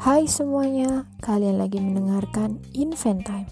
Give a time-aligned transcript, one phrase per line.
[0.00, 3.44] Hai semuanya, kalian lagi mendengarkan Invent Time.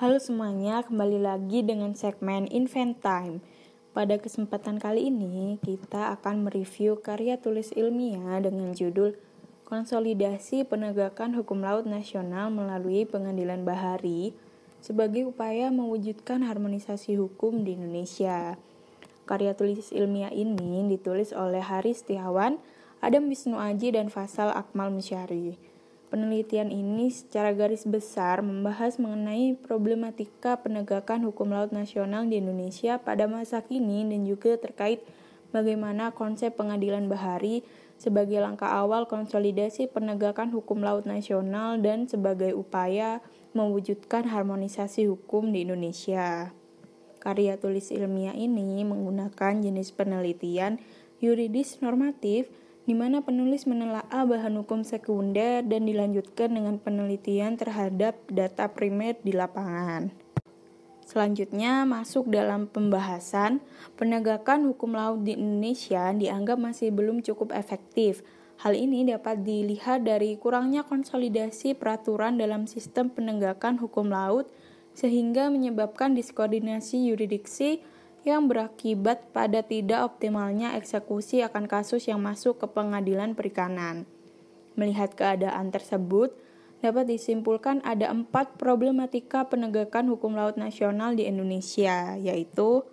[0.00, 3.44] Halo semuanya, kembali lagi dengan segmen Invent Time.
[3.92, 9.20] Pada kesempatan kali ini, kita akan mereview karya tulis ilmiah dengan judul
[9.68, 14.32] Konsolidasi Penegakan Hukum Laut Nasional melalui Pengadilan Bahari
[14.84, 18.60] sebagai upaya mewujudkan harmonisasi hukum di Indonesia.
[19.24, 22.60] Karya tulis ilmiah ini ditulis oleh Haris Setiawan,
[23.00, 25.56] Adam Wisnu Aji, dan Fasal Akmal Musyari.
[26.12, 33.24] Penelitian ini secara garis besar membahas mengenai problematika penegakan hukum laut nasional di Indonesia pada
[33.24, 35.00] masa kini dan juga terkait
[35.50, 37.64] bagaimana konsep pengadilan bahari
[37.96, 43.22] sebagai langkah awal konsolidasi penegakan hukum laut nasional dan sebagai upaya
[43.54, 46.52] mewujudkan harmonisasi hukum di Indonesia.
[47.22, 50.76] Karya tulis ilmiah ini menggunakan jenis penelitian
[51.24, 52.52] yuridis normatif
[52.84, 59.32] di mana penulis menelaah bahan hukum sekunder dan dilanjutkan dengan penelitian terhadap data primer di
[59.32, 60.23] lapangan.
[61.04, 63.60] Selanjutnya masuk dalam pembahasan
[64.00, 68.24] penegakan hukum laut di Indonesia dianggap masih belum cukup efektif
[68.62, 74.46] Hal ini dapat dilihat dari kurangnya konsolidasi peraturan dalam sistem penegakan hukum laut
[74.94, 77.82] sehingga menyebabkan diskoordinasi yuridiksi
[78.22, 84.06] yang berakibat pada tidak optimalnya eksekusi akan kasus yang masuk ke pengadilan perikanan.
[84.78, 86.32] Melihat keadaan tersebut,
[86.84, 92.84] dapat disimpulkan ada empat problematika penegakan hukum laut nasional di Indonesia, yaitu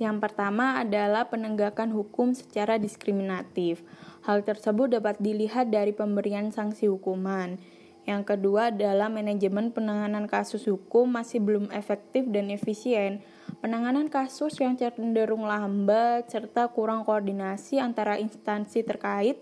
[0.00, 3.84] yang pertama adalah penegakan hukum secara diskriminatif.
[4.24, 7.60] Hal tersebut dapat dilihat dari pemberian sanksi hukuman.
[8.08, 13.20] Yang kedua adalah manajemen penanganan kasus hukum masih belum efektif dan efisien.
[13.60, 19.36] Penanganan kasus yang cenderung lambat serta kurang koordinasi antara instansi terkait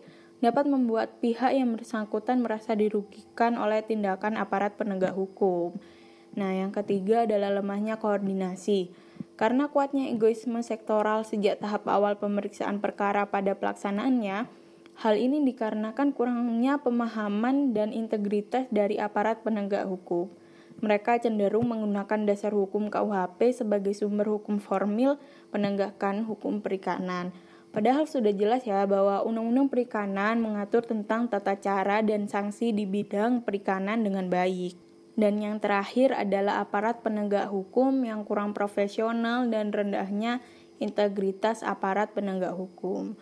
[0.44, 5.76] dapat membuat pihak yang bersangkutan merasa dirugikan oleh tindakan aparat penegak hukum.
[6.36, 8.92] Nah, yang ketiga adalah lemahnya koordinasi.
[9.36, 14.48] Karena kuatnya egoisme sektoral sejak tahap awal pemeriksaan perkara pada pelaksanaannya,
[14.96, 20.32] hal ini dikarenakan kurangnya pemahaman dan integritas dari aparat penegak hukum.
[20.76, 25.16] Mereka cenderung menggunakan dasar hukum KUHP sebagai sumber hukum formil
[25.48, 27.32] penegakan hukum perikanan.
[27.76, 33.44] Padahal sudah jelas ya bahwa Undang-Undang Perikanan mengatur tentang tata cara dan sanksi di bidang
[33.44, 34.80] perikanan dengan baik.
[35.12, 40.40] Dan yang terakhir adalah aparat penegak hukum yang kurang profesional dan rendahnya
[40.80, 43.12] integritas aparat penegak hukum.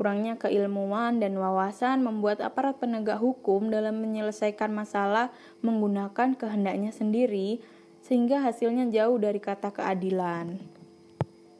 [0.00, 7.60] Kurangnya keilmuan dan wawasan membuat aparat penegak hukum dalam menyelesaikan masalah menggunakan kehendaknya sendiri,
[8.00, 10.77] sehingga hasilnya jauh dari kata keadilan.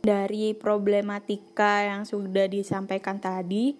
[0.09, 3.77] Dari problematika yang sudah disampaikan tadi,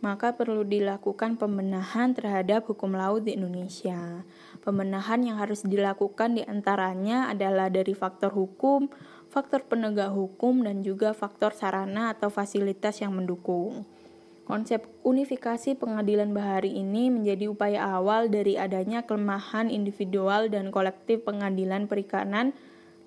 [0.00, 4.24] maka perlu dilakukan pembenahan terhadap hukum laut di Indonesia.
[4.64, 8.88] Pembenahan yang harus dilakukan di antaranya adalah dari faktor hukum,
[9.28, 13.84] faktor penegak hukum, dan juga faktor sarana atau fasilitas yang mendukung.
[14.48, 21.84] Konsep unifikasi pengadilan bahari ini menjadi upaya awal dari adanya kelemahan individual dan kolektif pengadilan
[21.84, 22.56] perikanan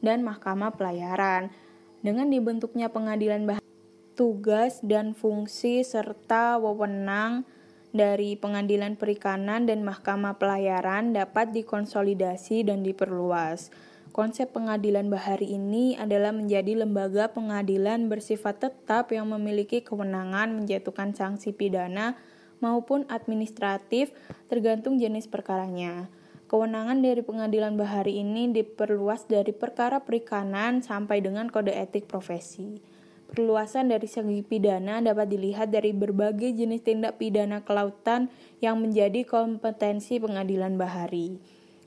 [0.05, 1.49] dan mahkamah pelayaran.
[1.99, 3.69] Dengan dibentuknya pengadilan bahari
[4.15, 7.43] tugas dan fungsi serta wewenang
[7.91, 13.73] dari Pengadilan Perikanan dan Mahkamah Pelayaran dapat dikonsolidasi dan diperluas.
[14.09, 21.53] Konsep pengadilan bahari ini adalah menjadi lembaga pengadilan bersifat tetap yang memiliki kewenangan menjatuhkan sanksi
[21.53, 22.17] pidana
[22.59, 24.11] maupun administratif
[24.51, 26.09] tergantung jenis perkaranya.
[26.49, 32.81] Kewenangan dari pengadilan bahari ini diperluas dari perkara perikanan sampai dengan kode etik profesi.
[33.29, 38.33] Perluasan dari segi pidana dapat dilihat dari berbagai jenis tindak pidana kelautan
[38.65, 41.37] yang menjadi kompetensi pengadilan bahari.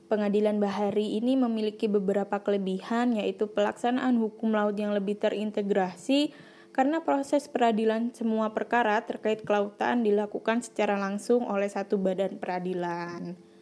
[0.07, 6.31] Pengadilan bahari ini memiliki beberapa kelebihan yaitu pelaksanaan hukum laut yang lebih terintegrasi
[6.71, 13.52] karena proses peradilan semua perkara terkait kelautan dilakukan secara langsung oleh satu badan peradilan.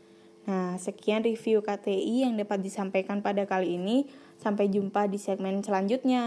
[0.50, 4.10] Nah, sekian review KTI yang dapat disampaikan pada kali ini.
[4.42, 6.24] Sampai jumpa di segmen selanjutnya.